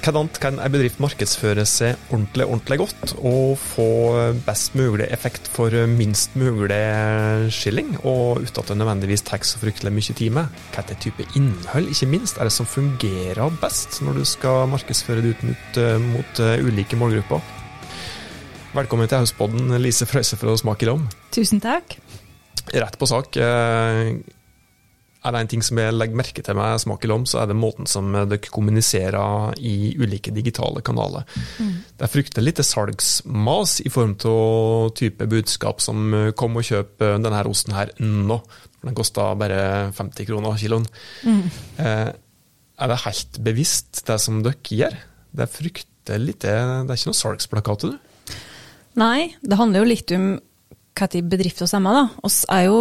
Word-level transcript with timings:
Hvordan 0.00 0.30
kan 0.40 0.56
en 0.56 0.72
bedrift 0.72 0.96
markedsføre 1.02 1.66
seg 1.68 1.98
ordentlig, 2.08 2.46
ordentlig 2.46 2.78
godt 2.80 3.12
og 3.18 3.58
få 3.60 3.88
best 4.46 4.72
mulig 4.78 5.04
effekt 5.12 5.50
for 5.52 5.74
minst 5.92 6.32
mulig 6.40 6.80
skilling, 7.52 7.92
og 8.00 8.40
uten 8.40 8.62
at 8.62 8.72
det 8.72 8.78
nødvendigvis 8.80 9.26
tar 9.28 9.44
så 9.44 9.60
fryktelig 9.60 9.92
mye 9.92 10.16
tid 10.16 10.32
med? 10.38 10.48
Hva 10.72 10.86
er 10.86 11.00
type 11.04 11.26
innhold, 11.36 11.92
ikke 11.92 12.08
minst, 12.16 12.40
er 12.40 12.48
det 12.48 12.56
som 12.56 12.68
fungerer 12.68 13.60
best 13.60 14.00
når 14.00 14.22
du 14.22 14.24
skal 14.24 14.70
markedsføre 14.72 15.20
det 15.20 15.34
ut 15.34 15.46
mot, 15.50 15.80
mot 16.08 16.44
ulike 16.64 16.96
målgrupper? 16.96 17.44
Velkommen 18.72 19.08
til 19.10 19.18
Hauspodden, 19.18 19.72
Lise 19.82 20.06
Frøyse 20.08 20.40
fra 20.40 20.56
Smak 20.56 20.84
i 20.84 20.88
Rom. 20.88 21.08
Tusen 21.34 21.60
takk. 21.60 21.98
Rett 22.70 22.96
på 22.96 23.08
sak. 23.10 23.36
Eh, 23.36 24.14
er 25.20 25.34
det 25.34 25.40
en 25.42 25.50
ting 25.52 25.62
som 25.64 25.78
jeg 25.80 25.92
legger 25.92 26.16
merke 26.16 26.42
til 26.44 26.56
med 26.56 26.80
Smak 26.80 27.04
i 27.04 27.10
Lom, 27.10 27.26
så 27.28 27.42
er 27.42 27.50
det 27.50 27.58
måten 27.58 27.88
som 27.90 28.08
dere 28.14 28.40
kommuniserer 28.40 29.52
i 29.60 29.92
ulike 30.00 30.32
digitale 30.32 30.80
kanaler. 30.86 31.26
Mm. 31.60 31.74
Det 31.98 32.06
er 32.06 32.12
fryktelig 32.12 32.46
lite 32.46 32.64
salgsmas 32.64 33.78
i 33.84 33.92
form 33.92 34.16
av 34.30 34.94
type 34.96 35.28
budskap 35.28 35.80
som 35.84 36.32
'kom 36.32 36.56
og 36.56 36.64
kjøp 36.64 36.98
denne 36.98 37.44
osten 37.46 37.74
her 37.74 37.92
nå'. 38.00 38.40
Den 38.82 38.94
kosta 38.94 39.34
bare 39.34 39.92
50 39.92 40.24
kroner 40.26 40.56
kiloen. 40.56 40.86
Mm. 41.24 41.50
Eh, 41.78 42.12
er 42.80 42.88
det 42.88 43.04
helt 43.04 43.44
bevisst, 43.44 44.06
det 44.06 44.20
som 44.20 44.42
dere 44.42 44.56
gjør? 44.64 44.96
Det 45.36 45.42
er 45.44 45.46
fryktelig 45.46 46.26
lite 46.26 46.48
Det 46.48 46.90
er 46.90 46.96
ikke 46.96 47.12
noe 47.12 47.22
salgsplakater, 47.22 47.92
du? 47.92 47.98
Nei, 48.96 49.36
det 49.42 49.58
handler 49.58 49.80
jo 49.80 49.90
litt 49.90 50.10
om 50.16 50.40
hva 50.96 51.06
til 51.06 51.22
bedrifter 51.22 51.68
vi 51.68 51.76
er 51.76 51.84
med. 51.84 52.08
Vi 52.24 52.46
er 52.48 52.64
jo 52.64 52.80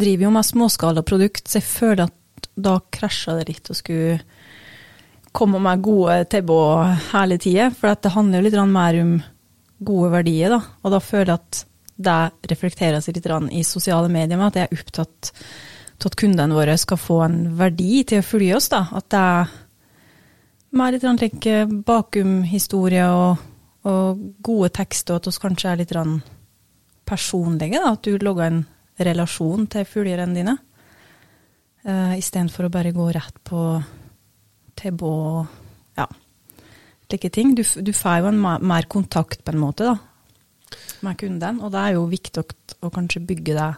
driver 0.00 0.26
jo 0.26 0.32
med 0.34 0.46
småskalaprodukt, 0.46 1.46
så 1.48 1.60
jeg 1.60 1.68
føler 1.68 2.06
at 2.06 2.50
da 2.56 2.78
krasja 2.92 3.36
det 3.38 3.48
litt 3.50 3.70
å 3.70 3.76
skulle 3.76 4.18
komme 5.36 5.60
med 5.60 5.84
gode 5.84 6.22
tilbud 6.32 7.08
hele 7.12 7.38
tida. 7.40 7.70
For 7.76 7.92
det 7.92 8.12
handler 8.14 8.40
jo 8.40 8.48
litt 8.48 8.60
mer 8.72 9.00
om 9.02 9.16
gode 9.86 10.12
verdier, 10.14 10.54
da. 10.56 10.60
Og 10.82 10.94
da 10.94 11.00
føler 11.04 11.32
jeg 11.34 11.40
at 11.40 11.64
det 11.96 12.52
reflekterer 12.52 13.00
seg 13.00 13.16
litt 13.16 13.28
i 13.56 13.64
sosiale 13.64 14.08
medier 14.12 14.36
med 14.36 14.50
at 14.50 14.60
jeg 14.60 14.68
er 14.68 14.80
opptatt 14.80 15.32
av 15.96 16.10
at 16.10 16.16
kundene 16.20 16.56
våre 16.56 16.76
skal 16.76 17.00
få 17.00 17.20
en 17.24 17.38
verdi 17.56 18.02
til 18.04 18.20
å 18.20 18.26
følge 18.26 18.56
oss. 18.56 18.68
da. 18.68 18.82
At 18.92 19.08
det 19.12 19.20
er 19.20 19.54
mer 20.76 20.92
litt 20.92 21.06
like, 21.22 21.58
bakumhistorie 21.88 23.06
og, 23.08 23.44
og 23.88 24.24
gode 24.44 24.72
tekster, 24.76 25.16
og 25.16 25.24
at 25.24 25.30
vi 25.30 25.44
kanskje 25.46 25.72
er 25.72 25.80
litt 25.80 25.94
personlige. 27.06 27.80
da, 27.80 27.92
At 27.92 28.04
du 28.04 28.18
logger 28.18 28.44
en 28.50 28.64
relasjon 28.98 29.66
til 29.72 29.86
fuglene 29.88 30.34
dine, 30.36 30.56
uh, 31.86 31.92
eh, 31.92 32.18
istedenfor 32.20 32.68
å 32.68 32.72
bare 32.72 32.94
gå 32.96 33.08
rett 33.14 33.40
på 33.44 33.62
tilbud 34.76 35.08
og 35.08 35.98
ja, 35.98 36.06
slike 37.08 37.30
ting. 37.32 37.54
Du, 37.56 37.62
du, 37.62 37.92
får 37.96 38.22
jo 38.22 38.32
en 38.32 38.42
mer 38.42 38.88
kontakt 38.92 39.44
på 39.44 39.54
en 39.54 39.62
måte 39.62 39.88
da, 39.88 39.96
med 41.06 41.18
kunden, 41.20 41.62
og 41.62 41.72
det 41.74 41.82
er 41.82 41.96
jo 41.96 42.06
viktig 42.10 42.44
å 42.84 42.92
kanskje 42.92 43.24
bygge 43.28 43.56
det 43.56 43.72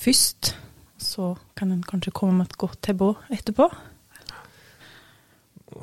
først. 0.00 0.54
Så 1.00 1.32
kan 1.56 1.72
en 1.72 1.84
kanskje 1.84 2.12
komme 2.12 2.42
med 2.42 2.50
et 2.50 2.60
godt 2.60 2.82
tilbud 2.84 3.32
etterpå. 3.32 3.70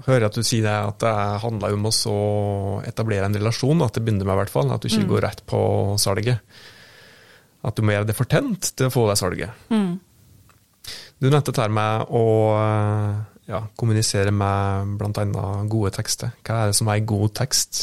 Hører 0.06 0.28
at 0.28 0.36
du 0.36 0.44
sier 0.46 0.66
det, 0.66 0.74
at 0.92 1.00
det 1.02 1.14
handler 1.42 1.74
om 1.74 1.88
å 1.90 2.18
etablere 2.86 3.26
en 3.26 3.38
relasjon, 3.38 3.82
at 3.82 3.96
det 3.96 4.04
begynner 4.04 4.28
med 4.28 4.36
i 4.36 4.42
hvert 4.44 4.54
fall, 4.54 4.74
at 4.74 4.84
du 4.84 4.90
ikke 4.92 5.06
mm. 5.06 5.12
går 5.14 5.24
rett 5.26 5.44
på 5.48 5.60
salget. 6.02 6.44
At 7.68 7.76
du 7.76 7.84
må 7.84 7.96
gjøre 7.96 8.08
det 8.08 8.16
fortent 8.18 8.72
til 8.78 8.88
å 8.88 8.94
få 8.94 9.08
det 9.10 9.18
salget. 9.20 9.66
Mm. 9.74 9.98
Du 11.18 11.28
nevnte 11.28 11.52
dette 11.52 11.68
med 11.74 12.14
å 12.16 12.26
ja, 13.48 13.62
kommunisere 13.80 14.32
med 14.36 14.98
bl.a. 15.00 15.46
gode 15.72 15.94
tekster. 15.96 16.36
Hva 16.44 16.62
er 16.62 16.72
det 16.72 16.78
som 16.78 16.92
er 16.92 17.00
en 17.00 17.10
god 17.10 17.34
tekst? 17.40 17.82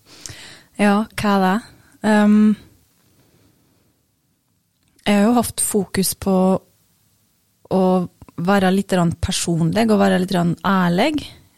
ja, 0.84 0.96
hva 1.04 1.34
er 1.34 1.44
det? 1.44 1.56
Um, 2.00 2.56
jeg 5.04 5.16
har 5.18 5.26
jo 5.28 5.36
hatt 5.36 5.64
fokus 5.64 6.14
på 6.16 6.34
å 7.70 7.84
være 8.40 8.72
litt 8.72 8.96
personlig 9.20 9.84
og 9.90 10.00
være 10.00 10.20
litt 10.22 10.34
ærlig. 10.34 11.12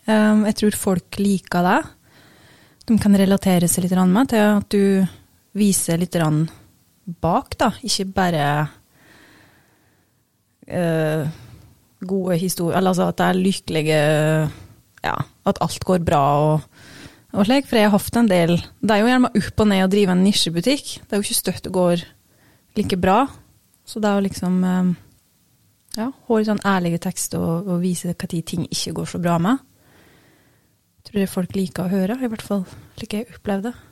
Um, 0.07 0.43
jeg 0.51 0.59
tror 0.59 0.79
folk 0.79 1.19
liker 1.23 1.69
det. 1.69 1.81
De 2.91 2.99
kan 2.99 3.15
relatere 3.15 3.71
seg 3.71 3.87
litt 3.87 3.95
med 4.03 4.33
til 4.33 4.59
at 4.59 4.67
du 4.73 5.07
viser 5.59 6.01
litt 6.01 6.17
bak, 7.07 7.57
da. 7.59 7.73
Ikke 7.83 8.07
bare 8.15 8.47
uh, 10.71 11.29
gode 12.03 12.39
historier 12.39 12.79
Eller 12.79 12.93
altså 12.93 13.09
at 13.11 13.19
det 13.19 13.27
er 13.29 13.39
lykkelige 13.39 14.01
Ja, 15.03 15.15
at 15.47 15.61
alt 15.63 15.85
går 15.85 16.03
bra 16.07 16.23
og, 16.47 16.67
og 17.33 17.47
slik. 17.47 17.67
For 17.67 17.79
jeg 17.79 17.91
har 17.91 17.99
hatt 17.99 18.19
en 18.19 18.31
del 18.31 18.57
Det 18.57 18.91
er 18.91 19.03
jo 19.03 19.11
gjerne 19.11 19.33
opp 19.43 19.65
og 19.65 19.71
ned 19.71 19.87
å 19.87 19.93
drive 19.93 20.17
en 20.17 20.25
nisjebutikk. 20.25 20.99
Det 21.03 21.13
er 21.13 21.21
jo 21.23 21.27
ikke 21.27 21.41
støtt 21.43 21.65
det 21.67 21.75
går 21.75 22.05
like 22.79 22.97
bra. 22.97 23.27
Så 23.85 24.01
det 24.01 24.09
er 24.09 24.21
jo 24.21 24.27
liksom 24.29 24.63
uh, 24.63 24.93
ja, 25.99 26.09
litt 26.09 26.49
sånn 26.49 26.65
ærlige 26.65 27.03
tekster 27.03 27.43
og, 27.43 27.69
og 27.69 27.83
vise 27.83 28.09
når 28.09 28.43
ting 28.47 28.67
ikke 28.71 28.95
går 29.01 29.11
så 29.11 29.21
bra 29.23 29.39
med. 29.43 29.59
Tror 31.03 31.19
jeg 31.19 31.29
folk 31.33 31.57
liker 31.59 31.89
å 31.89 31.93
høre, 31.93 32.17
i 32.23 32.31
hvert 32.31 32.45
fall 32.47 32.63
slik 32.97 33.19
jeg 33.19 33.27
opplevde 33.35 33.73
det. 33.73 33.92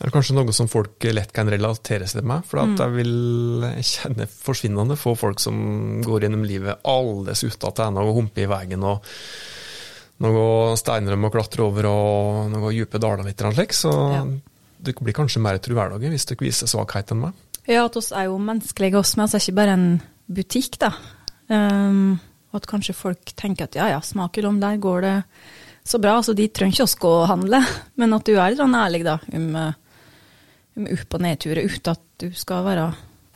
Det 0.00 0.08
er 0.08 0.14
kanskje 0.14 0.32
noe 0.32 0.52
som 0.56 0.68
folk 0.70 1.04
lett 1.12 1.32
kan 1.36 1.48
relatere 1.52 2.06
seg 2.08 2.22
til 2.22 2.28
meg. 2.30 2.44
For 2.48 2.62
mm. 2.64 2.76
jeg 2.80 2.92
vil 2.94 3.66
kjenne 3.84 4.26
forsvinnende 4.32 4.96
få 4.96 5.12
folk 5.18 5.42
som 5.44 5.58
går 6.00 6.24
gjennom 6.24 6.46
livet 6.48 6.86
alles 6.88 7.44
uten 7.44 7.66
at 7.68 7.76
det 7.76 7.84
er 7.84 7.92
noe 7.98 8.14
humpe 8.16 8.40
i 8.40 8.48
veien 8.48 8.80
og 8.80 9.04
noe 10.24 10.76
steiner 10.80 11.12
de 11.12 11.20
må 11.20 11.28
klatre 11.32 11.66
over 11.66 11.88
og 11.90 12.48
noe 12.52 12.72
dype 12.72 13.00
daler 13.00 13.28
litt. 13.28 13.44
Slik. 13.44 13.76
Så 13.76 13.92
ja. 13.92 14.24
det 14.80 14.96
blir 15.00 15.16
kanskje 15.16 15.44
mer 15.44 15.60
troverdige 15.60 16.12
hvis 16.14 16.28
dere 16.32 16.46
viser 16.48 16.70
svakhet 16.72 17.12
enn 17.12 17.26
meg. 17.26 17.46
Ja, 17.68 17.84
at 17.84 18.00
oss 18.00 18.08
er 18.16 18.30
jo 18.30 18.40
menneskelige 18.40 18.98
oss, 19.00 19.14
men 19.20 19.28
vi 19.28 19.36
er 19.36 19.44
ikke 19.44 19.58
bare 19.60 19.76
en 19.76 19.88
butikk, 20.32 20.80
da. 20.80 20.94
Um, 21.52 22.16
og 22.50 22.62
at 22.62 22.70
kanskje 22.72 22.96
folk 22.96 23.34
tenker 23.36 23.68
at 23.68 23.76
ja 23.76 23.90
ja, 23.92 24.00
smaker 24.00 24.48
om 24.48 24.62
der 24.62 24.80
går 24.80 25.04
det 25.04 25.14
så 25.84 26.00
bra, 26.00 26.16
så 26.24 26.32
de 26.36 26.48
trenger 26.48 26.78
ikke 26.78 26.88
oss 26.88 26.96
gå 27.00 27.12
og 27.20 27.28
handle. 27.30 27.60
Men 28.00 28.16
at 28.16 28.24
du 28.24 28.32
er 28.36 28.52
litt 28.52 28.60
sånn 28.60 28.80
ærlig, 28.80 29.04
da, 29.06 29.18
om 29.36 29.52
uh, 30.76 30.90
opp- 30.94 31.16
og 31.16 31.24
nedturer 31.24 31.66
uten 31.66 31.94
at 31.94 32.04
du 32.20 32.28
skal 32.36 32.66
være 32.66 32.90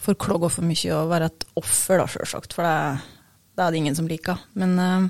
for 0.04 0.18
klogg 0.20 0.46
og 0.48 0.52
for 0.52 0.66
mye 0.66 0.92
og 0.92 1.10
være 1.12 1.30
et 1.30 1.46
offer, 1.56 2.00
da, 2.00 2.06
sjølsagt. 2.10 2.54
For 2.56 2.66
det, 2.66 2.76
det, 3.54 3.62
er 3.64 3.72
det 3.72 3.80
ingen 3.80 3.98
som 3.98 4.10
liker. 4.10 4.42
Men 4.60 4.76
uh, 4.78 5.08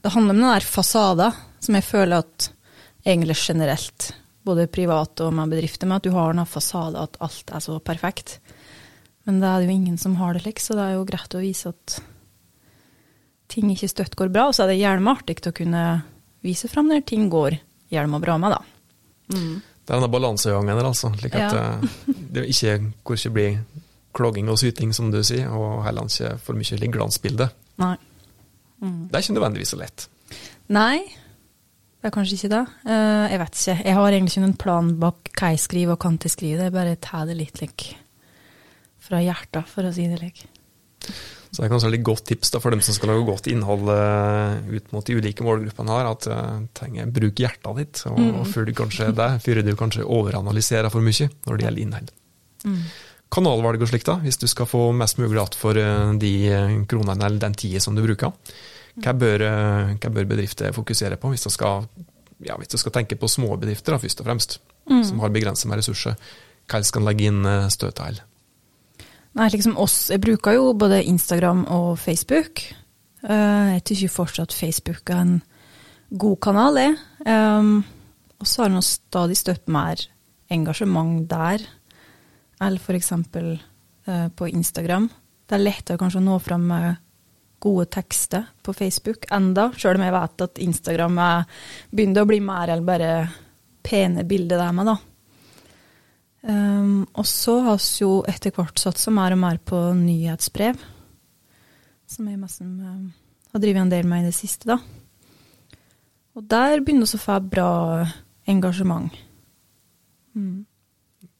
det 0.00 0.14
handler 0.14 0.36
om 0.36 0.42
den 0.42 0.52
der 0.52 0.66
fasaden 0.66 1.38
som 1.60 1.76
jeg 1.76 1.86
føler 1.86 2.22
at 2.24 2.50
egentlig 3.04 3.36
generelt, 3.40 4.12
både 4.46 4.70
privat 4.72 5.20
og 5.24 5.34
med 5.36 5.52
bedrifter, 5.52 5.88
med 5.88 6.00
at 6.00 6.06
du 6.06 6.14
har 6.14 6.32
den 6.32 6.46
fasaden 6.48 7.00
at 7.00 7.18
alt 7.20 7.52
er 7.52 7.64
så 7.64 7.76
perfekt. 7.84 8.38
Men 9.28 9.40
det 9.42 9.48
er 9.48 9.60
det 9.60 9.68
jo 9.68 9.76
ingen 9.76 9.98
som 10.00 10.16
har 10.20 10.34
det 10.34 10.44
slik, 10.44 10.62
så 10.62 10.76
det 10.78 10.86
er 10.86 10.96
jo 10.96 11.08
greit 11.08 11.36
å 11.36 11.42
vise 11.42 11.72
at 11.74 11.98
ting 13.50 13.70
ikke 13.72 13.90
støtt 13.90 14.16
går 14.18 14.30
bra. 14.32 14.48
Og 14.48 14.56
så 14.56 14.64
er 14.64 14.72
det 14.72 14.80
gjerne 14.80 15.12
artig 15.12 15.40
å 15.48 15.54
kunne 15.56 15.84
vise 16.44 16.70
fram 16.72 16.88
når 16.88 17.04
ting 17.08 17.28
går 17.32 17.58
gjerne 17.92 18.22
bra 18.22 18.38
med, 18.40 18.54
da. 18.56 18.60
Mm. 19.34 19.60
Det 19.90 19.96
er 19.96 20.04
denne 20.04 20.12
balansegangen 20.12 20.76
der, 20.78 20.86
altså. 20.86 21.08
Like 21.18 21.34
at 21.34 21.54
ja. 21.56 21.62
Eh, 21.82 22.18
det 22.30 22.44
ikke, 22.46 22.74
hvor 23.02 23.16
ikke 23.18 23.30
blir 23.34 23.56
klogging 24.14 24.46
og 24.52 24.60
syting, 24.62 24.92
som 24.94 25.08
du 25.10 25.18
sier, 25.26 25.50
og 25.50 25.80
heller 25.82 26.06
ikke 26.06 26.36
for 26.38 26.54
mye 26.54 26.90
glansbilde. 26.94 27.48
Nei. 27.82 27.96
Mm. 28.78 29.08
Det 29.08 29.18
er 29.18 29.24
ikke 29.24 29.34
nødvendigvis 29.34 29.72
så 29.74 29.80
lett. 29.80 30.04
Nei, 30.70 31.00
det 31.98 32.06
er 32.06 32.14
kanskje 32.14 32.38
ikke 32.38 32.52
det. 32.52 32.62
Uh, 32.86 33.26
jeg 33.32 33.42
vet 33.42 33.58
ikke. 33.58 33.76
Jeg 33.88 33.98
har 33.98 34.12
egentlig 34.12 34.30
ikke 34.36 34.44
noen 34.44 34.54
plan 34.62 34.94
bak 35.02 35.32
hva 35.40 35.50
jeg 35.56 35.64
skriver 35.64 35.98
og 35.98 36.02
kan 36.06 36.22
til 36.22 36.34
skrive. 36.36 36.60
Det 36.60 36.70
er 36.70 36.78
bare 36.78 36.94
ta 37.02 37.24
det 37.26 37.40
litt 37.40 37.58
like, 37.58 37.98
fra 39.02 39.24
hjertet, 39.26 39.74
for 39.74 39.90
å 39.90 39.94
si 39.96 40.06
det 40.06 40.22
slik. 40.22 40.46
Så 41.50 41.58
det 41.58 41.66
er 41.66 41.72
kanskje 41.72 41.90
et 41.96 42.06
godt 42.06 42.24
tips 42.30 42.52
da, 42.54 42.60
for 42.62 42.70
dem 42.70 42.82
som 42.84 42.94
skal 42.94 43.10
lage 43.10 43.26
godt 43.26 43.48
innhold 43.50 43.88
uh, 43.90 44.60
ut 44.70 44.92
mot 44.94 45.06
de 45.06 45.16
ulike 45.18 45.42
målgruppene 45.42 45.96
her, 45.96 46.10
at 46.12 46.28
uh, 46.30 46.60
trenger, 46.78 47.10
bruk 47.10 47.42
hjertet 47.42 47.80
ditt. 47.80 48.02
Og, 48.06 48.20
mm. 48.22 48.36
og 48.38 48.50
før 48.52 48.68
du 48.68 48.74
kanskje 48.78 49.08
det, 49.18 49.30
før 49.42 49.62
du 49.66 49.72
kanskje 49.78 50.06
overanalyserer 50.06 50.92
for 50.94 51.02
mye 51.02 51.26
når 51.32 51.58
det 51.58 51.66
gjelder 51.66 51.84
innhold. 51.84 52.12
Mm. 52.62 52.78
Kanalvalg 53.34 53.82
og 53.82 53.90
slikt, 53.90 54.06
da, 54.06 54.16
hvis 54.22 54.38
du 54.38 54.46
skal 54.50 54.70
få 54.70 54.84
mest 54.94 55.18
mulig 55.18 55.34
igjen 55.34 55.58
for 55.58 55.82
uh, 55.82 56.14
de 56.22 56.32
kronene 56.90 57.18
eller 57.18 57.42
den 57.42 57.58
tida 57.58 57.82
som 57.82 57.98
du 57.98 58.04
bruker. 58.06 58.30
Hva 59.00 59.14
bør, 59.16 59.42
hva 59.96 60.10
bør 60.10 60.26
bedrifter 60.28 60.74
fokusere 60.74 61.16
på 61.16 61.30
hvis 61.30 61.46
du 61.46 61.52
skal, 61.54 61.86
ja, 62.44 62.56
hvis 62.58 62.72
du 62.72 62.76
skal 62.78 62.92
tenke 62.94 63.16
på 63.16 63.30
små 63.30 63.54
bedrifter, 63.56 63.94
da, 63.94 64.02
først 64.02 64.22
og 64.22 64.26
fremst, 64.26 64.58
mm. 64.90 65.04
som 65.08 65.22
har 65.22 65.34
begrenset 65.34 65.70
med 65.70 65.80
ressurser? 65.80 66.18
Hva 66.70 66.82
skal 66.86 67.02
en 67.02 67.10
legge 67.10 67.30
inn 67.30 67.46
støtet 67.72 68.02
til? 68.02 68.26
Nei, 69.38 69.46
liksom 69.52 69.76
oss 69.78 70.08
Jeg 70.10 70.22
bruker 70.24 70.56
jo 70.56 70.72
både 70.74 71.04
Instagram 71.06 71.64
og 71.70 71.98
Facebook. 72.02 72.64
Uh, 73.22 73.76
jeg 73.76 74.00
syns 74.00 74.14
fortsatt 74.16 74.56
Facebook 74.56 75.10
er 75.12 75.20
en 75.22 75.34
god 76.10 76.38
kanal. 76.42 76.80
Um, 77.26 77.84
og 78.40 78.48
så 78.48 78.64
har 78.64 78.74
jeg 78.74 78.88
stadig 78.88 79.36
støtt 79.38 79.68
mer 79.70 80.02
engasjement 80.50 81.28
der, 81.30 81.62
eller 82.60 82.80
f.eks. 82.80 83.12
Uh, 83.12 84.26
på 84.34 84.48
Instagram. 84.48 85.10
Det 85.46 85.58
er 85.58 85.62
lettere 85.62 86.00
kanskje 86.00 86.22
å 86.22 86.26
nå 86.26 86.40
fram 86.42 86.66
med 86.70 86.98
gode 87.60 87.84
tekster 87.92 88.46
på 88.64 88.72
Facebook 88.72 89.26
enda, 89.34 89.68
sjøl 89.76 89.98
om 89.98 90.06
jeg 90.06 90.14
vet 90.14 90.44
at 90.46 90.60
Instagram 90.64 91.18
er, 91.20 91.58
begynner 91.92 92.24
å 92.24 92.30
bli 92.30 92.38
mer 92.40 92.72
enn 92.72 92.86
bare 92.88 93.10
pene 93.84 94.24
bilder 94.24 94.62
der 94.62 94.72
med, 94.76 94.88
da. 94.88 94.96
Um, 96.40 97.04
og 97.12 97.26
så 97.28 97.58
har 97.66 97.76
vi 97.76 98.00
jo 98.00 98.12
etter 98.28 98.54
hvert 98.56 98.80
satsa 98.80 99.12
mer 99.12 99.34
og 99.36 99.42
mer 99.42 99.58
på 99.60 99.78
nyhetsbrev, 99.98 100.78
som 102.08 102.30
jeg 102.30 102.40
mest 102.40 102.62
um, 102.64 103.10
har 103.52 103.60
drevet 103.60 103.82
en 103.82 103.92
del 103.92 104.08
med 104.08 104.24
i 104.24 104.30
det 104.30 104.36
siste, 104.38 104.70
da. 104.70 104.78
Og 106.38 106.46
der 106.48 106.80
begynner 106.80 107.10
vi 107.10 107.18
å 107.18 107.20
få 107.20 107.36
bra 107.44 107.70
engasjement. 108.48 109.12
Mm. 110.38 110.64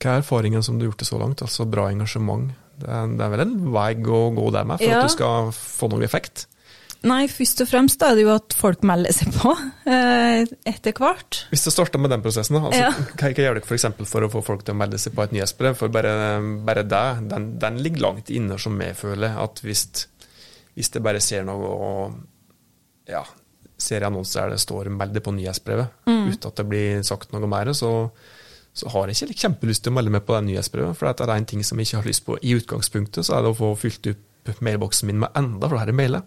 Hva 0.00 0.16
er 0.16 0.22
erfaringen 0.22 0.64
som 0.64 0.76
du 0.76 0.84
har 0.84 0.90
gjort 0.90 1.04
det 1.04 1.08
så 1.08 1.20
langt? 1.20 1.44
Altså 1.44 1.64
bra 1.68 1.88
engasjement. 1.92 2.50
Det 2.80 2.88
er, 2.88 3.10
det 3.16 3.24
er 3.24 3.32
vel 3.34 3.44
en 3.44 3.56
vei 3.72 3.90
å 4.00 4.20
gå 4.36 4.46
der 4.52 4.68
med 4.68 4.80
for 4.80 4.88
ja. 4.88 5.00
at 5.00 5.08
du 5.08 5.14
skal 5.14 5.52
få 5.56 5.88
noe 5.92 6.04
effekt? 6.04 6.46
Nei, 7.08 7.22
først 7.32 7.62
og 7.64 7.68
fremst 7.70 8.02
er 8.04 8.16
det 8.18 8.26
jo 8.26 8.32
at 8.34 8.54
folk 8.56 8.82
melder 8.84 9.14
seg 9.16 9.30
på 9.32 9.54
eh, 9.94 10.42
etter 10.68 10.96
hvert. 10.96 11.44
Hvis 11.52 11.64
du 11.64 11.70
starter 11.72 12.02
med 12.02 12.12
den 12.12 12.24
prosessen, 12.24 12.58
da. 12.58 12.68
Altså, 12.68 12.82
ja. 12.82 12.90
hva, 13.20 13.30
hva 13.30 13.46
gjør 13.46 13.60
dere 13.60 13.64
f.eks. 13.64 13.86
For, 14.00 14.10
for 14.10 14.26
å 14.26 14.32
få 14.34 14.42
folk 14.50 14.64
til 14.66 14.76
å 14.76 14.80
melde 14.82 15.00
seg 15.00 15.16
på 15.16 15.24
et 15.24 15.36
nyhetsbrev? 15.36 15.78
For 15.80 15.92
bare, 15.92 16.14
bare 16.66 16.84
det, 16.88 17.04
den, 17.30 17.52
den, 17.62 17.78
ligger 17.84 18.06
langt 18.08 18.32
inne, 18.34 18.58
som 18.60 18.76
jeg 18.84 18.98
føler. 18.98 19.38
At 19.40 19.62
hvis, 19.64 19.86
hvis 20.76 20.92
det 20.96 21.04
bare 21.04 21.22
ser 21.24 21.46
noe 21.48 21.72
og 21.76 22.18
ja, 23.10 23.24
ser 23.80 24.04
annonser 24.06 24.44
der 24.44 24.58
det 24.58 24.64
står 24.66 24.92
'meld 24.92 25.16
deg 25.16 25.24
på 25.24 25.32
nyhetsbrevet', 25.34 26.04
mm. 26.04 26.28
uten 26.34 26.52
at 26.52 26.60
det 26.60 26.68
blir 26.68 27.02
sagt 27.06 27.32
noe 27.32 27.48
mer, 27.48 27.72
så 27.72 28.12
så 28.72 28.88
har 28.92 29.10
jeg 29.10 29.26
ikke 29.26 29.48
kjempelyst 29.48 29.82
til 29.82 29.90
å 29.90 29.96
melde 29.96 30.12
meg 30.14 30.22
på 30.22 30.36
det 30.36 30.44
nyhetsbrevet. 30.46 30.96
For 30.96 31.10
det 31.10 31.26
er 31.26 31.32
en 31.34 31.48
ting 31.48 31.64
som 31.66 31.80
jeg 31.80 31.88
ikke 31.88 32.02
har 32.02 32.06
lyst 32.06 32.24
på 32.26 32.36
i 32.38 32.54
utgangspunktet, 32.54 33.26
så 33.26 33.36
er 33.36 33.42
det 33.42 33.50
å 33.50 33.58
få 33.58 33.72
fylt 33.78 34.06
opp 34.12 34.62
mailboksen 34.62 35.10
min 35.10 35.18
med 35.24 35.34
enda 35.36 35.68
flere 35.68 35.94
mailer. 35.96 36.22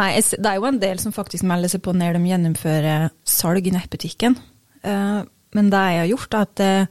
Nei, 0.00 0.14
det 0.16 0.48
er 0.48 0.56
jo 0.56 0.68
en 0.68 0.80
del 0.80 1.00
som 1.02 1.12
faktisk 1.12 1.44
melder 1.48 1.72
seg 1.72 1.82
på 1.84 1.92
når 1.92 2.16
de 2.16 2.30
gjennomfører 2.30 3.10
salg 3.28 3.66
i 3.68 3.74
nettbutikken. 3.74 4.38
Eh, 4.80 5.20
men 5.56 5.68
det 5.72 5.82
jeg 5.90 6.00
har 6.00 6.08
gjort, 6.14 6.36
er 6.36 6.46
at 6.46 6.62
jeg 6.64 6.86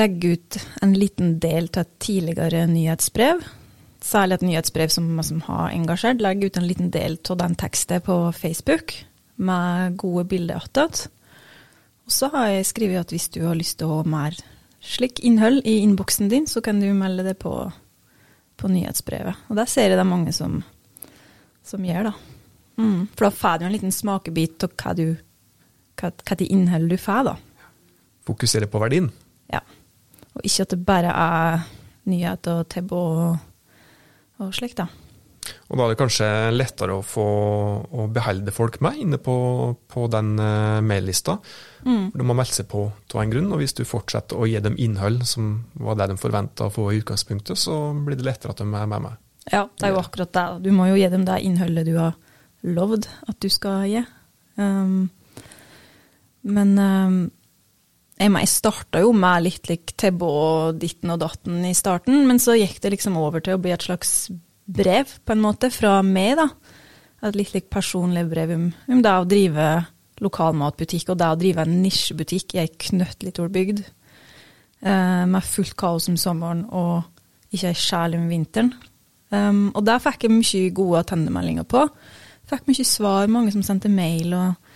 legger 0.00 0.34
ut 0.34 0.58
en 0.82 0.96
liten 0.96 1.36
del 1.42 1.68
til 1.70 1.84
et 1.84 1.92
tidligere 2.02 2.64
nyhetsbrev. 2.70 3.44
Særlig 4.02 4.38
et 4.38 4.46
nyhetsbrev 4.48 4.90
som, 4.92 5.12
som 5.22 5.44
har 5.46 5.70
engasjert. 5.76 6.24
Legger 6.24 6.50
ut 6.50 6.58
en 6.58 6.66
liten 6.66 6.90
del 6.90 7.18
av 7.30 7.38
den 7.44 7.54
teksten 7.60 8.02
på 8.02 8.18
Facebook 8.34 8.96
med 9.40 9.96
gode 10.00 10.26
bilder 10.32 10.64
attåt. 10.64 11.06
Og 12.08 12.16
så 12.16 12.32
har 12.32 12.50
jeg 12.50 12.70
skrevet 12.72 13.04
at 13.04 13.14
hvis 13.14 13.28
du 13.30 13.44
har 13.46 13.54
lyst 13.54 13.78
til 13.78 13.86
å 13.86 14.00
ha 14.00 14.08
mer 14.08 14.34
slik 14.80 15.20
innhold 15.22 15.62
i 15.68 15.78
innboksen 15.84 16.32
din, 16.32 16.48
så 16.50 16.64
kan 16.64 16.80
du 16.80 16.88
melde 16.96 17.28
det 17.28 17.36
på, 17.38 17.54
på 18.56 18.72
nyhetsbrevet. 18.72 19.46
Og 19.48 19.60
der 19.60 19.70
ser 19.70 19.88
jeg 19.88 20.00
det 20.00 20.02
er 20.02 20.08
mange 20.08 20.34
som, 20.34 20.62
som 21.66 21.84
gjør, 21.84 22.10
da. 22.10 22.14
Mm, 22.80 23.08
for 23.14 23.26
da 23.26 23.32
får 23.34 23.58
du 23.60 23.66
en 23.66 23.74
liten 23.74 23.92
smakebit 23.92 24.64
av 24.64 24.72
hva, 24.80 24.94
du, 24.96 25.06
hva, 26.00 26.12
hva 26.12 26.38
de 26.40 26.48
innhold 26.48 26.92
du 26.92 26.96
får, 27.00 27.28
da. 27.28 27.36
Fokusere 28.28 28.70
på 28.70 28.80
verdien? 28.82 29.10
Ja. 29.52 29.62
Og 30.36 30.46
ikke 30.46 30.66
at 30.66 30.74
det 30.74 30.80
bare 30.86 31.12
er 31.12 31.68
nyheter 32.10 32.62
og 32.62 32.72
tebb 32.72 32.94
og, 32.96 33.38
og 34.40 34.52
slikt, 34.56 34.80
da. 34.80 34.88
Og 35.70 35.78
da 35.78 35.84
er 35.84 35.92
det 35.92 36.00
kanskje 36.00 36.26
lettere 36.52 36.96
å 36.98 37.04
få 37.06 37.24
å 37.80 38.06
beholde 38.12 38.52
folk 38.54 38.80
med 38.84 38.98
inne 39.02 39.18
på, 39.22 39.34
på 39.90 40.06
den 40.12 40.34
uh, 40.38 40.82
maillista. 40.84 41.38
Mm. 41.86 42.10
De 42.14 42.26
har 42.26 42.38
meldt 42.38 42.56
seg 42.58 42.68
på 42.70 42.84
av 42.90 43.22
en 43.22 43.32
grunn, 43.32 43.48
og 43.54 43.62
hvis 43.62 43.74
du 43.78 43.84
fortsetter 43.88 44.38
å 44.38 44.48
gi 44.50 44.60
dem 44.62 44.76
innhold 44.78 45.24
som 45.28 45.52
var 45.80 45.98
det 45.98 46.10
de 46.12 46.18
forventa 46.20 46.68
å 46.68 46.74
få 46.74 46.90
i 46.90 47.00
utgangspunktet, 47.00 47.58
så 47.58 47.78
blir 47.96 48.20
det 48.20 48.26
lettere 48.28 48.54
at 48.54 48.62
de 48.62 48.68
er 48.68 48.90
med 48.90 49.06
meg. 49.06 49.18
Ja, 49.48 49.64
det 49.64 49.86
er 49.86 49.94
jo 49.94 50.02
akkurat 50.02 50.32
det. 50.36 50.46
Du 50.66 50.70
må 50.76 50.90
jo 50.90 50.98
gi 51.00 51.08
dem 51.10 51.24
det 51.24 51.40
innholdet 51.46 51.88
du 51.88 51.94
har 51.96 52.16
lovd 52.66 53.08
at 53.28 53.38
du 53.40 53.48
skal 53.52 53.86
gi. 53.88 54.02
Um, 54.60 55.08
men 56.50 56.74
um, 56.76 57.20
jeg, 58.20 58.32
jeg 58.34 58.50
starta 58.52 59.00
jo 59.00 59.14
med 59.16 59.46
litt 59.46 59.70
lik 59.70 59.94
Tebbe 59.98 60.28
og 60.28 60.80
ditten 60.80 61.14
og 61.14 61.22
datten 61.22 61.64
i 61.68 61.74
starten, 61.76 62.26
men 62.28 62.40
så 62.42 62.58
gikk 62.58 62.82
det 62.84 62.94
liksom 62.96 63.16
over 63.20 63.44
til 63.44 63.56
å 63.56 63.62
bli 63.62 63.72
et 63.72 63.86
slags 63.86 64.28
brev, 64.70 65.16
på 65.24 65.34
en 65.34 65.42
måte, 65.42 65.70
fra 65.72 65.98
meg, 66.06 66.36
da. 66.38 66.50
Et 67.26 67.36
litt 67.36 67.54
like 67.56 67.72
personlig 67.72 68.26
brev 68.30 68.52
om, 68.54 68.68
om 68.92 69.00
det 69.04 69.14
å 69.16 69.28
drive 69.28 69.70
lokalmatbutikk, 70.20 71.10
og 71.12 71.20
det 71.20 71.30
å 71.32 71.40
drive 71.40 71.64
en 71.64 71.80
nisjebutikk 71.82 72.54
i 72.54 72.62
ei 72.62 72.70
knøttliten 72.88 73.56
bygd. 73.56 73.82
uh, 74.84 75.24
med 75.28 75.44
fullt 75.44 75.76
kaos 75.76 76.08
om 76.08 76.16
sommeren 76.20 76.66
og 76.70 77.02
ikke 77.52 77.72
ei 77.72 77.76
sjel 77.76 78.16
om 78.16 78.28
vinteren. 78.30 78.72
Um, 79.30 79.68
og 79.78 79.84
der 79.86 80.02
fikk 80.02 80.26
jeg 80.26 80.34
mye 80.34 80.72
gode 80.74 81.04
attendemeldinger 81.04 81.66
på. 81.70 81.84
Fikk 82.50 82.66
mye 82.70 82.86
svar, 82.86 83.30
mange 83.30 83.54
som 83.54 83.62
sendte 83.66 83.90
mail 83.92 84.34
og 84.34 84.70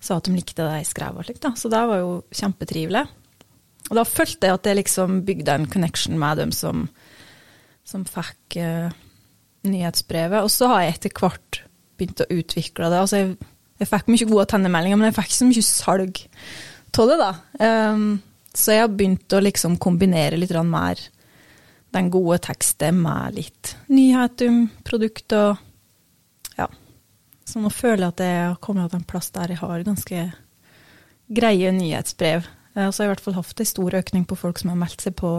sa 0.00 0.16
at 0.16 0.26
de 0.26 0.34
likte 0.34 0.64
det 0.64 0.80
jeg 0.80 0.90
skrev. 0.90 1.18
og 1.18 1.28
slikt. 1.28 1.46
Så 1.56 1.70
det 1.70 1.82
var 1.90 2.02
jo 2.02 2.12
kjempetrivelig. 2.34 3.04
Og 3.90 3.98
da 3.98 4.06
følte 4.06 4.48
jeg 4.48 4.58
at 4.58 4.66
jeg 4.66 4.78
liksom 4.78 5.22
bygde 5.26 5.54
en 5.54 5.68
connection 5.70 6.18
med 6.18 6.42
dem 6.42 6.52
som, 6.54 6.88
som 7.86 8.06
fikk 8.06 8.58
uh, 8.62 8.90
nyhetsbrevet. 9.66 10.42
Og 10.42 10.50
så 10.52 10.70
har 10.70 10.84
jeg 10.84 10.96
etter 10.96 11.14
hvert 11.20 11.62
begynt 12.00 12.24
å 12.24 12.30
utvikle 12.32 12.90
det. 12.90 13.04
Altså 13.04 13.22
jeg, 13.22 13.36
jeg 13.82 13.90
fikk 13.90 14.10
mye 14.10 14.28
gode 14.30 14.48
tennemeldinger, 14.52 15.00
men 15.00 15.10
jeg 15.10 15.18
fikk 15.18 15.30
ikke 15.30 15.40
så 15.40 15.50
mye 15.50 15.68
salg 15.68 16.24
av 17.00 17.08
det, 17.10 17.16
da. 17.20 17.30
Um, 17.62 18.06
så 18.50 18.74
jeg 18.74 18.82
har 18.82 18.94
begynt 18.94 19.36
å 19.36 19.42
liksom 19.44 19.76
kombinere 19.82 20.38
litt 20.40 20.54
mer 20.66 20.98
den 21.94 22.10
gode 22.12 22.38
teksten 22.44 23.00
med 23.02 23.34
litt 23.38 23.74
nyhet 23.90 24.44
om 24.46 24.62
produkter. 24.86 25.56
og 25.56 26.58
ja. 26.60 26.68
Så 27.44 27.62
nå 27.62 27.72
føler 27.74 28.06
jeg 28.06 28.14
at 28.14 28.24
jeg 28.24 28.46
har 28.46 28.62
kommet 28.62 28.92
til 28.92 29.00
en 29.00 29.10
plass 29.10 29.30
der 29.34 29.54
jeg 29.54 29.62
har 29.62 29.86
ganske 29.86 30.24
greie 31.30 31.74
nyhetsbrev. 31.74 32.46
Så 32.74 32.80
har 32.80 33.04
jeg 33.04 33.10
i 33.10 33.12
hvert 33.14 33.24
fall 33.24 33.38
hatt 33.38 33.60
en 33.60 33.68
stor 33.68 33.98
økning 33.98 34.24
på 34.30 34.38
folk 34.38 34.60
som 34.60 34.70
har 34.72 34.78
meldt 34.78 35.02
seg 35.02 35.16
på, 35.18 35.30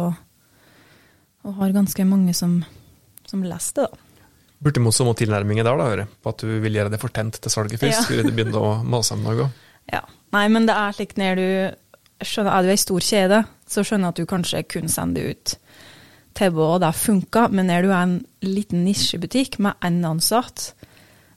og 1.42 1.58
har 1.58 1.76
ganske 1.76 2.06
mange 2.06 2.36
som, 2.38 2.60
som 3.26 3.44
leser 3.48 3.82
det, 3.82 3.92
da. 3.92 4.08
Bortimot 4.62 5.00
må 5.08 5.14
tilnærminger 5.18 5.66
der, 5.66 5.80
da, 5.80 5.86
høre, 5.90 6.04
på 6.22 6.30
at 6.30 6.44
du 6.46 6.52
vil 6.62 6.76
gjøre 6.78 6.92
det 6.94 7.00
fortent 7.02 7.40
til 7.42 7.50
salget 7.50 7.82
først, 7.82 8.04
ja. 8.04 8.04
før 8.06 8.28
du 8.28 8.36
begynne 8.36 8.60
å 8.60 8.74
mase 8.86 9.16
om 9.16 9.24
noe? 9.26 9.48
Ja. 9.90 10.04
Nei, 10.36 10.44
men 10.54 10.68
det 10.70 10.76
er 10.78 10.94
slik 10.94 11.16
når 11.18 11.40
du 11.40 11.48
skjønner, 12.22 12.52
Er 12.54 12.68
du 12.68 12.70
ei 12.70 12.78
stor 12.78 13.02
kjede, 13.02 13.40
så 13.66 13.82
skjønner 13.82 14.12
jeg 14.12 14.14
at 14.14 14.22
du 14.22 14.30
kanskje 14.30 14.62
kun 14.70 14.92
sender 14.92 15.34
ut 15.34 15.56
tilbud, 16.38 16.68
og 16.68 16.80
det 16.84 16.94
funka, 16.98 17.48
men 17.52 17.72
er 17.74 17.86
du 17.86 17.92
en 17.96 18.20
liten 18.46 18.86
nisjebutikk 18.86 19.60
med 19.64 19.78
én 19.86 20.02
ansatt, 20.08 20.72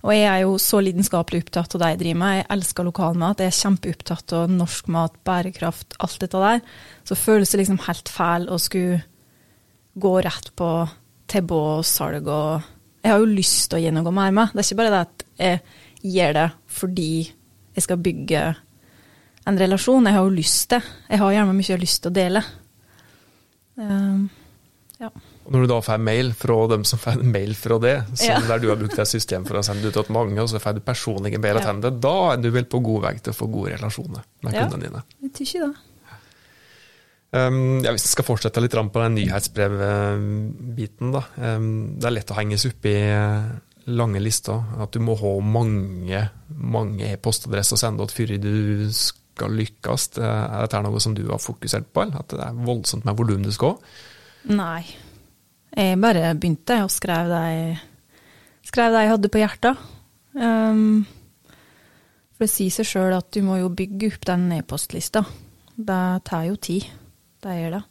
og 0.05 0.13
jeg 0.13 0.27
er 0.29 0.43
jo 0.43 0.59
så 0.61 0.83
lidenskapelig 0.85 1.47
opptatt 1.47 1.75
av 1.77 1.81
det 1.81 1.89
jeg 1.95 2.01
driver 2.03 2.21
med, 2.21 2.37
jeg 2.37 2.51
elsker 2.59 2.85
lokalmat, 2.85 3.41
jeg 3.41 3.53
er 3.53 3.61
kjempeopptatt 3.63 4.35
av 4.37 4.53
norsk 4.53 4.91
mat, 4.93 5.17
bærekraft, 5.25 5.97
alt 6.05 6.19
dette 6.21 6.43
der, 6.43 6.61
så 7.09 7.17
føles 7.17 7.51
det 7.55 7.63
liksom 7.63 7.81
helt 7.87 8.13
feil 8.13 8.51
å 8.53 8.61
skulle 8.61 9.01
gå 9.95 10.15
rett 10.27 10.53
på 10.59 10.71
tilbud 11.31 11.81
og 11.81 11.89
salg 11.89 12.29
og 12.29 12.71
jeg 13.05 13.13
har 13.13 13.21
jo 13.21 13.33
lyst 13.37 13.67
til 13.69 13.77
å 13.77 13.83
gjennomgå 13.85 14.13
mer 14.17 14.31
med. 14.33 14.53
Det 14.55 14.63
er 14.63 14.67
ikke 14.71 14.79
bare 14.81 14.93
det 14.95 15.01
at 15.05 15.25
jeg 15.37 16.15
gjør 16.15 16.37
det 16.39 16.45
fordi 16.73 17.11
jeg 17.77 17.85
skal 17.85 18.01
bygge 18.01 18.45
en 19.45 19.59
relasjon. 19.61 20.09
Jeg 20.09 20.17
har 20.17 20.25
jo 20.25 20.39
lyst 20.39 20.71
til. 20.73 20.87
Jeg 21.11 21.21
har 21.21 21.35
gjerne 21.35 21.57
mye 21.59 21.77
lyst 21.83 22.01
til 22.01 22.13
å 22.13 22.17
dele. 22.17 22.43
Um, 23.77 24.23
ja. 25.01 25.09
Og 25.45 25.51
når 25.53 25.65
du 25.65 25.71
da 25.73 25.79
får 25.85 26.03
mail 26.07 26.31
fra 26.39 26.57
dem 26.71 26.85
som 26.89 27.01
får 27.03 27.23
mail 27.35 27.55
fra 27.59 27.79
det, 27.83 27.95
ja. 28.23 28.37
der 28.47 28.63
du 28.63 28.69
har 28.71 28.79
brukt 28.81 28.99
et 28.99 29.11
system 29.11 29.47
for 29.49 29.59
å 29.59 29.65
sende 29.67 29.89
ut 29.89 29.97
til 29.97 30.15
mange, 30.15 30.39
og 30.43 30.49
så 30.51 30.61
får 30.63 30.79
du 30.79 30.85
personlige 30.87 31.41
mail 31.43 31.59
ja. 31.61 31.75
da 31.91 32.15
er 32.33 32.39
du 32.43 32.49
vel 32.55 32.69
på 32.71 32.83
god 32.85 33.09
vei 33.09 33.17
til 33.19 33.35
å 33.35 33.39
få 33.39 33.51
gode 33.53 33.75
relasjoner 33.75 34.23
med 34.47 34.55
ja. 34.55 34.63
kundene 34.63 34.89
dine. 34.89 35.03
Jeg 35.27 35.35
tror 35.35 35.51
ikke 35.51 35.67
det. 35.67 35.91
Um, 37.35 37.83
ja, 37.83 37.91
hvis 37.91 38.07
vi 38.07 38.13
skal 38.13 38.27
fortsette 38.29 38.63
litt 38.63 38.77
på 38.95 39.01
den 39.03 39.17
nyhetsbrevbiten, 39.19 41.15
da. 41.17 41.25
Um, 41.43 41.99
det 41.99 42.07
er 42.07 42.15
lett 42.15 42.31
å 42.31 42.39
henges 42.39 42.67
opp 42.69 42.87
i 42.87 42.99
lange 43.91 44.23
lister. 44.23 44.63
At 44.81 44.95
du 44.95 45.03
må 45.03 45.17
ha 45.19 45.33
mange 45.43 46.23
mange 46.55 47.09
e-postadresser 47.11 47.75
å 47.77 47.81
sende 47.81 48.07
ut 48.07 48.15
før 48.15 48.37
du 48.39 48.87
skal 48.95 49.55
lykkes. 49.59 50.09
Er 50.23 50.63
dette 50.63 50.83
noe 50.87 51.03
som 51.03 51.17
du 51.17 51.25
har 51.27 51.43
fokusert 51.43 51.91
på, 51.91 52.07
at 52.07 52.29
det 52.31 52.45
er 52.47 52.61
voldsomt 52.67 53.07
med 53.09 53.19
volum 53.19 53.43
du 53.45 53.53
skal 53.55 53.75
ha? 53.75 53.95
Nei. 54.51 54.85
Jeg 55.75 56.01
bare 56.03 56.35
begynte 56.39 56.83
og 56.85 56.93
skrev 56.93 57.31
det 57.33 57.45
jeg, 57.51 57.79
skrev 58.69 58.93
det 58.95 59.05
jeg 59.05 59.15
hadde 59.15 59.31
på 59.33 59.41
hjertet. 59.41 59.87
Um, 60.35 61.07
for 62.35 62.45
det 62.45 62.53
sier 62.53 62.75
seg 62.75 62.89
sjøl 62.91 63.17
at 63.17 63.31
du 63.35 63.41
må 63.47 63.61
jo 63.63 63.73
bygge 63.73 64.13
opp 64.13 64.29
den 64.29 64.51
e-postlista. 64.59 65.25
Det 65.75 66.05
tar 66.29 66.47
jo 66.51 66.61
tid 66.61 66.87
det 67.45 67.59
gjør 67.59 67.77
det. 67.79 67.83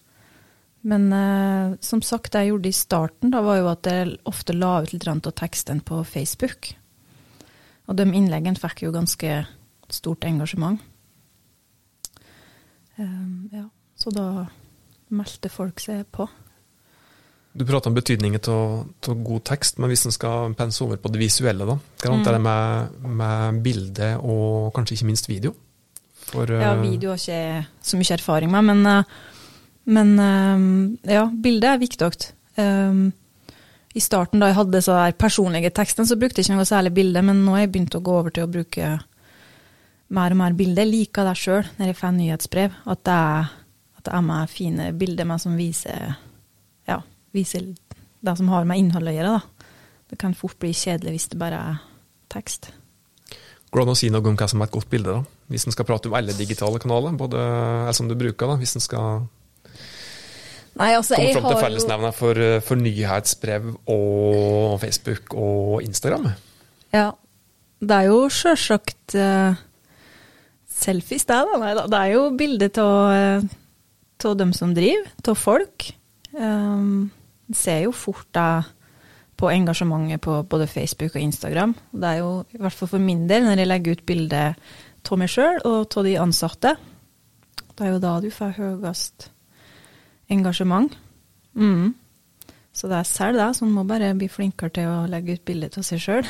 Men 0.83 1.03
uh, 1.15 1.75
som 1.79 2.01
sagt, 2.03 2.33
det 2.33 2.43
jeg 2.43 2.51
gjorde 2.51 2.71
i 2.71 2.75
starten, 2.75 3.31
da 3.31 3.43
var 3.45 3.61
jo 3.61 3.69
at 3.71 3.87
jeg 3.87 4.17
ofte 4.29 4.55
la 4.55 4.81
ut 4.83 4.91
litt 4.93 5.07
av 5.07 5.31
teksten 5.39 5.79
på 5.85 6.01
Facebook. 6.07 6.73
Og 7.87 7.97
de 7.99 8.07
innleggene 8.09 8.59
fikk 8.59 8.83
jo 8.85 8.95
ganske 8.95 9.43
stort 9.93 10.25
engasjement. 10.27 10.81
Um, 12.97 13.49
ja, 13.53 13.67
så 13.95 14.11
da 14.13 14.27
meldte 15.13 15.51
folk 15.51 15.79
seg 15.81 16.05
på. 16.11 16.27
Du 17.53 17.65
prater 17.69 17.91
om 17.91 17.95
betydningen 17.95 18.41
av 18.49 19.17
god 19.25 19.43
tekst, 19.45 19.77
men 19.77 19.91
hvis 19.91 20.07
en 20.09 20.15
skal 20.15 20.55
pense 20.57 20.81
over 20.81 20.97
på 20.97 21.11
det 21.13 21.21
visuelle, 21.21 21.67
da? 21.69 21.75
Hva 22.01 22.15
mm. 22.15 22.23
er 22.25 22.33
det 22.33 22.41
med, 22.41 22.95
med 23.21 23.59
bilde 23.65 24.09
og 24.25 24.71
kanskje 24.73 24.97
ikke 24.97 25.09
minst 25.11 25.29
video? 25.29 25.53
For, 26.31 26.49
ja, 26.49 26.71
eh, 26.71 26.81
video 26.81 27.11
har 27.13 27.21
ikke 27.21 27.85
så 27.85 27.99
mye 27.99 28.15
erfaring 28.15 28.49
med, 28.55 28.71
men, 28.71 28.81
eh, 28.89 29.13
men 29.93 30.15
eh, 30.25 31.13
ja, 31.13 31.27
bilde 31.45 31.69
er 31.69 31.83
viktig. 31.83 32.09
I 33.93 34.01
starten 34.01 34.41
da 34.41 34.49
jeg 34.49 34.57
hadde 34.57 34.81
så 34.81 34.97
personlige 35.13 35.69
teksten, 35.77 36.09
så 36.09 36.17
brukte 36.17 36.41
jeg 36.41 36.49
ikke 36.49 36.57
noe 36.57 36.65
særlig 36.65 36.95
bilde, 36.97 37.21
men 37.21 37.45
nå 37.45 37.53
har 37.53 37.67
jeg 37.67 37.73
begynt 37.75 37.97
å 37.99 38.01
gå 38.01 38.17
over 38.17 38.33
til 38.33 38.47
å 38.47 38.49
bruke 38.49 38.95
mer 40.13 40.33
og 40.33 40.39
mer 40.41 40.57
bilde. 40.57 40.81
Jeg 40.81 40.89
liker 40.89 41.29
det 41.29 41.37
sjøl 41.37 41.69
når 41.77 41.91
jeg 41.91 42.01
får 42.01 42.17
nyhetsbrev, 42.17 42.83
at 42.89 43.05
det 43.05 43.23
er, 43.29 43.57
at 43.99 44.07
det 44.09 44.15
er 44.17 44.29
med 44.33 44.49
fine 44.49 44.93
bilder 44.97 45.29
med 45.29 45.45
som 45.45 45.53
viser 45.59 46.15
viser 47.33 47.73
det 48.23 48.37
som 48.39 48.49
har 48.53 48.67
med 48.67 48.79
innhold 48.79 49.09
å 49.09 49.15
gjøre. 49.15 49.35
Da. 49.37 49.67
Det 50.13 50.19
kan 50.21 50.35
fort 50.37 50.57
bli 50.61 50.71
kjedelig 50.77 51.17
hvis 51.17 51.29
det 51.33 51.39
bare 51.41 51.59
er 51.73 51.83
tekst. 52.33 52.71
Går 53.73 53.81
det 53.81 53.87
an 53.87 53.95
å 53.95 53.97
si 53.97 54.09
noe 54.13 54.29
om 54.29 54.35
hva 54.37 54.47
som 54.49 54.61
er 54.61 54.69
et 54.69 54.75
godt 54.75 54.89
bilde, 54.91 55.15
da? 55.17 55.39
Hvis 55.49 55.65
en 55.67 55.73
skal 55.73 55.87
prate 55.89 56.09
om 56.09 56.15
alle 56.17 56.35
digitale 56.37 56.79
kanaler, 56.81 57.15
både, 57.17 57.39
eller 57.39 57.97
som 57.97 58.09
du 58.09 58.13
bruker, 58.17 58.49
da, 58.49 58.57
hvis 58.61 58.77
en 58.77 58.85
skal 58.85 59.23
Nei, 60.77 60.91
altså, 60.97 61.17
komme 61.17 61.33
fram 61.35 61.47
til 61.51 61.59
fellesnevner 61.61 62.13
for, 62.17 62.39
for, 62.65 62.81
nyhetsbrev 62.81 63.67
og 63.93 64.79
Facebook 64.81 65.35
og 65.37 65.83
Instagram? 65.85 66.31
Ja. 66.93 67.11
Det 67.83 67.97
er 67.97 68.07
jo 68.07 68.21
sjølsagt 68.31 69.17
uh, 69.19 69.57
selfies, 70.71 71.25
det. 71.29 71.41
Da. 71.49 71.59
Nei, 71.61 71.73
det 71.77 71.99
er 71.99 72.13
jo 72.13 72.23
bilder 72.37 72.79
av 72.81 73.43
uh, 74.23 74.37
dem 74.39 74.53
som 74.55 74.71
driver, 74.77 75.09
av 75.27 75.37
folk. 75.37 75.89
Um, 76.31 77.11
ser 77.51 77.83
jo 77.85 77.91
fort 77.95 78.29
da 78.35 78.63
på 79.39 79.49
engasjementet 79.51 80.21
på 80.23 80.37
både 80.49 80.69
Facebook 80.69 81.15
og 81.15 81.21
Instagram. 81.21 81.75
Det 81.91 82.09
er 82.09 82.21
jo, 82.21 82.31
i 82.53 82.61
hvert 82.61 82.77
fall 82.77 82.91
for 82.95 83.03
min 83.03 83.25
del, 83.29 83.43
når 83.47 83.63
jeg 83.63 83.71
legger 83.71 83.97
ut 83.97 84.05
bilde 84.07 84.43
av 85.03 85.19
meg 85.19 85.31
sjøl 85.31 85.59
og 85.67 85.97
av 85.97 86.07
de 86.07 86.13
ansatte, 86.21 86.75
det 87.73 87.85
er 87.85 87.95
jo 87.95 88.01
da 88.03 88.13
du 88.21 88.29
får 88.31 88.55
høyest 88.59 89.29
engasjement. 90.31 90.93
Mm. 91.57 91.93
Så 92.73 92.89
det 92.89 92.97
er 92.97 93.09
selv 93.09 93.37
det, 93.41 93.49
så 93.57 93.65
en 93.65 93.73
må 93.73 93.83
bare 93.85 94.13
bli 94.17 94.29
flinkere 94.31 94.73
til 94.73 94.89
å 94.89 94.99
legge 95.09 95.37
ut 95.37 95.45
bilde 95.45 95.69
av 95.77 95.85
seg 95.85 96.01
sjøl. 96.01 96.29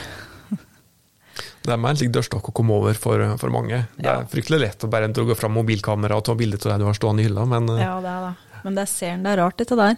Det 1.63 1.71
er 1.71 1.79
med 1.79 1.93
en 1.93 1.97
slik 1.97 2.11
dørstokk 2.13 2.49
å 2.51 2.53
komme 2.55 2.75
over 2.75 2.97
for, 2.99 3.21
for 3.39 3.53
mange. 3.53 3.85
Det 3.95 4.09
er 4.09 4.25
fryktelig 4.29 4.59
lett 4.65 4.83
å 4.83 4.89
bare 4.91 5.07
gå 5.09 5.35
fram 5.39 5.55
mobilkamera 5.55 6.17
og 6.19 6.25
ta 6.27 6.35
bilde 6.37 6.59
av 6.59 6.73
det 6.73 6.83
du 6.83 6.89
har 6.89 6.97
stående 6.97 7.23
i 7.23 7.27
hylla, 7.29 7.45
men 7.49 7.71
Ja, 7.79 7.95
det 8.03 8.11
er 8.11 8.25
det. 8.27 8.33
Men 8.63 8.77
det 8.79 8.85
ser 8.91 9.13
en, 9.15 9.23
det 9.23 9.31
er 9.31 9.41
rart, 9.41 9.57
dette 9.59 9.77
der. 9.79 9.95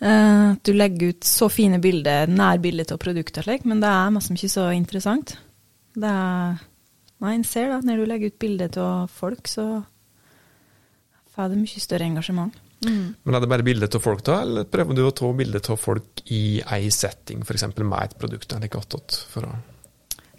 Uh, 0.00 0.56
du 0.64 0.72
legger 0.72 1.12
ut 1.12 1.26
så 1.28 1.50
fine 1.52 1.80
bilder, 1.82 2.30
nærbilder 2.30 2.94
av 2.94 3.00
produkter, 3.02 3.44
slik, 3.44 3.66
men 3.68 3.82
det 3.82 3.90
er 3.92 4.12
masse 4.14 4.32
ikke 4.32 4.52
så 4.52 4.70
interessant. 4.72 5.36
Det 5.96 6.08
er 6.08 6.66
Nei, 7.20 7.34
en 7.36 7.42
ser 7.44 7.66
da, 7.68 7.82
når 7.84 7.98
du 8.00 8.08
legger 8.08 8.30
ut 8.32 8.40
bilder 8.40 8.76
av 8.80 9.10
folk, 9.12 9.44
så 9.50 9.64
får 11.34 11.50
det 11.52 11.58
mye 11.60 11.82
større 11.84 12.06
engasjement. 12.08 12.54
Mm. 12.80 13.10
Men 13.28 13.36
er 13.36 13.42
det 13.44 13.50
bare 13.52 13.66
bilder 13.66 13.90
av 13.92 14.00
folk, 14.00 14.22
da, 14.24 14.38
eller 14.46 14.68
prøver 14.72 14.96
du 14.96 15.02
å 15.04 15.12
ta 15.12 15.28
bilder 15.36 15.66
av 15.74 15.82
folk 15.82 16.22
i 16.32 16.62
ei 16.64 16.88
setting, 16.94 17.42
f.eks. 17.44 17.66
med 17.76 17.98
et 18.00 18.16
produkt? 18.16 18.54
eller 18.56 18.80
attåt, 18.80 19.18
for 19.32 19.50
å 19.50 19.58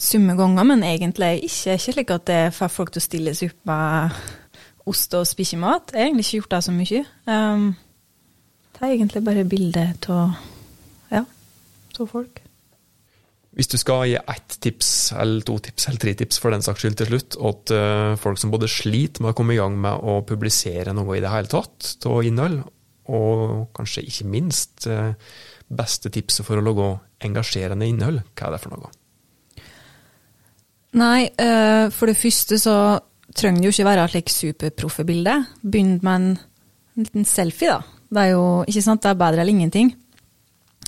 Summe 0.02 0.34
ganger, 0.34 0.66
men 0.66 0.82
egentlig 0.82 1.44
ikke. 1.46 1.76
Ikke 1.78 1.94
slik 1.94 2.12
at 2.16 2.24
det 2.26 2.40
får 2.56 2.72
folk 2.74 2.90
til 2.90 2.98
å 2.98 3.06
stille 3.06 3.34
seg 3.38 3.52
opp 3.52 3.68
med 3.70 4.16
ost 4.90 5.14
og 5.14 5.28
spise 5.30 5.60
mat. 5.62 5.92
Jeg 5.94 6.02
har 6.02 6.08
egentlig 6.08 6.26
ikke 6.26 6.40
gjort 6.40 6.56
det 6.56 6.62
så 6.66 6.74
mye. 6.74 7.02
Um, 7.30 7.68
det 8.82 8.88
er 8.88 8.96
egentlig 8.96 9.22
bare 9.22 9.44
bildet 9.46 10.08
av 10.10 10.32
ja, 11.14 11.22
to 11.94 12.08
folk. 12.10 12.40
Hvis 13.54 13.70
du 13.70 13.76
skal 13.78 14.08
gi 14.08 14.16
ett 14.16 14.56
tips, 14.64 15.12
eller 15.22 15.44
to 15.46 15.58
tips, 15.62 15.86
eller 15.90 16.02
tre 16.02 16.14
tips 16.18 16.40
for 16.42 16.56
den 16.56 16.64
saks 16.66 16.82
skyld 16.82 16.98
til 16.98 17.12
slutt, 17.12 17.36
til 17.36 17.78
uh, 17.78 18.18
folk 18.18 18.40
som 18.42 18.54
både 18.54 18.70
sliter 18.72 19.22
med 19.22 19.34
å 19.34 19.38
komme 19.38 19.54
i 19.54 19.60
gang 19.60 19.76
med 19.84 20.02
å 20.08 20.22
publisere 20.26 20.96
noe 20.98 21.18
i 21.18 21.22
det 21.22 21.30
hele 21.30 21.52
tatt 21.52 22.08
av 22.10 22.24
innhold, 22.26 22.64
og 23.12 23.70
kanskje 23.78 24.06
ikke 24.08 24.30
minst 24.34 24.88
uh, 24.90 25.14
beste 25.70 26.10
tipset 26.16 26.48
for 26.48 26.58
å 26.58 26.66
lage 26.66 26.90
engasjerende 27.28 27.92
innhold, 27.92 28.24
hva 28.34 28.50
er 28.50 28.56
det 28.56 28.64
for 28.66 28.74
noe? 28.74 28.94
Nei, 30.98 31.30
uh, 31.30 31.86
for 31.94 32.10
det 32.10 32.18
første 32.18 32.58
så 32.60 32.76
trenger 33.36 33.62
det 33.62 33.70
jo 33.70 33.78
ikke 33.78 33.90
være 33.92 34.10
et 34.10 34.16
slikt 34.16 34.40
superproffe 34.40 35.06
bilde. 35.08 35.38
Begynn 35.62 36.00
med 36.02 36.16
en 36.16 36.32
liten 37.04 37.30
selfie, 37.30 37.78
da. 37.78 38.01
Det 38.12 38.20
er 38.20 38.34
jo 38.34 38.46
ikke 38.68 38.84
sant, 38.84 39.04
det 39.04 39.12
er 39.12 39.20
bedre 39.20 39.44
eller 39.44 39.56
ingenting. 39.56 39.94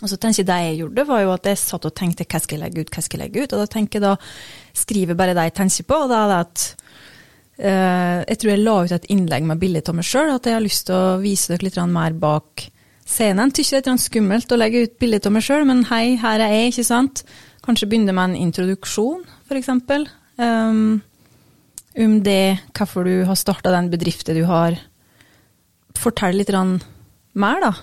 Og 0.01 0.09
så 0.11 0.17
tenker 0.19 0.41
jeg 0.41 0.47
Det 0.49 0.59
jeg 0.59 0.77
gjorde, 0.81 1.07
var 1.07 1.21
jo 1.23 1.31
at 1.31 1.45
jeg 1.47 1.61
satt 1.61 1.85
og 1.87 1.95
tenkte 1.95 2.25
hva 2.27 2.41
skal 2.43 2.57
jeg 2.57 2.63
legge 2.65 2.83
ut, 2.83 2.91
hva 2.91 3.03
skal 3.05 3.19
jeg 3.19 3.29
legge 3.29 3.43
ut? 3.43 3.53
Og 3.53 3.61
da 3.61 3.67
tenker 3.71 3.99
jeg 3.99 4.03
da 4.03 4.15
skriver 4.75 5.15
bare 5.15 5.35
det 5.37 5.45
jeg 5.47 5.55
tenker 5.61 5.87
på. 5.87 5.99
og 6.03 6.11
da 6.11 6.19
er 6.23 6.31
det 6.31 6.39
at 6.43 6.65
uh, 7.63 8.19
Jeg 8.27 8.37
tror 8.39 8.51
jeg 8.51 8.63
la 8.63 8.75
ut 8.83 8.95
et 8.97 9.09
innlegg 9.15 9.47
med 9.47 9.61
bilde 9.61 9.83
av 9.87 9.95
meg 9.95 10.07
sjøl, 10.09 10.33
at 10.33 10.49
jeg 10.49 10.57
har 10.57 10.65
lyst 10.65 10.87
til 10.89 10.97
å 10.97 11.19
vise 11.23 11.53
dere 11.53 11.69
litt 11.69 11.79
mer 11.93 12.17
bak 12.19 12.67
scenen. 13.07 13.51
Tykker 13.55 13.79
det 13.79 13.87
er 13.87 13.95
litt 13.95 14.07
skummelt 14.09 14.51
å 14.51 14.59
legge 14.59 14.83
ut 14.83 14.99
bilde 14.99 15.23
av 15.23 15.35
meg 15.37 15.47
sjøl, 15.47 15.63
men 15.69 15.85
hei, 15.87 16.17
her 16.19 16.43
er 16.43 16.57
jeg, 16.57 16.73
ikke 16.73 16.87
sant? 16.89 17.23
Kanskje 17.63 17.87
begynne 17.87 18.11
med 18.11 18.33
en 18.33 18.41
introduksjon, 18.49 19.23
f.eks. 19.47 19.71
Um, 20.35 20.99
om 21.93 22.15
det, 22.25 22.59
hvorfor 22.75 23.07
du 23.07 23.23
har 23.29 23.39
starta 23.39 23.71
den 23.71 23.91
bedriften 23.93 24.35
du 24.35 24.43
har. 24.49 24.75
Fortell 25.95 26.41
litt 26.41 26.51
mer, 27.33 27.59
da. 27.63 27.73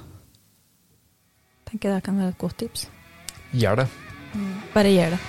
Tenker 1.71 1.95
det 1.95 2.04
kan 2.07 2.19
være 2.19 2.35
et 2.35 2.38
godt 2.38 2.59
tips. 2.62 2.88
Gjør 3.52 3.83
det. 3.83 3.88
Mm. 4.35 4.54
Bare 4.75 4.95
gjør 4.95 5.16
det. 5.16 5.21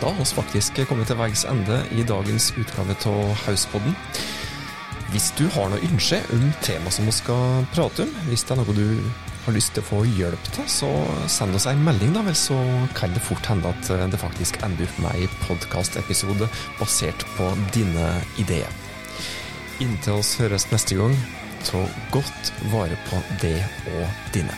Da 0.00 0.10
har 0.12 0.18
vi 0.18 0.24
faktisk 0.28 0.80
kommet 0.88 1.08
til 1.08 1.16
veis 1.18 1.44
ende 1.48 1.80
i 1.96 2.04
dagens 2.06 2.50
utgave 2.60 2.96
av 3.08 3.30
Hauspodden. 3.46 3.96
Hvis 5.10 5.30
du 5.38 5.46
har 5.54 5.70
noe 5.72 5.80
ønske 5.86 6.18
om 6.34 6.44
tema 6.62 6.92
som 6.92 7.08
vi 7.08 7.14
skal 7.16 7.64
prate 7.72 8.04
om, 8.04 8.12
hvis 8.28 8.44
det 8.44 8.56
er 8.56 8.60
noe 8.60 8.76
du 8.76 9.00
har 9.46 9.54
lyst 9.54 9.72
til 9.74 9.84
å 9.84 9.88
få 9.88 10.00
hjelp 10.18 10.50
til, 10.52 10.66
så 10.68 10.90
send 11.30 11.56
oss 11.56 11.68
en 11.70 11.84
melding, 11.86 12.12
da 12.16 12.24
vel, 12.26 12.36
så 12.36 12.58
kan 12.98 13.14
det 13.14 13.24
fort 13.24 13.46
hende 13.48 13.70
at 13.70 14.12
det 14.12 14.20
faktisk 14.20 14.58
ender 14.66 14.88
opp 14.88 14.98
med 15.04 15.16
ei 15.16 15.30
podkastepisode 15.46 16.50
basert 16.80 17.24
på 17.38 17.52
dine 17.76 18.10
ideer. 18.42 18.70
Inntil 19.82 20.16
oss 20.22 20.36
høres 20.40 20.64
neste 20.70 20.96
gang, 20.96 21.12
ta 21.66 21.82
godt 22.14 22.52
vare 22.72 22.96
på 23.10 23.20
det 23.42 23.58
og 23.92 24.30
dine. 24.32 24.54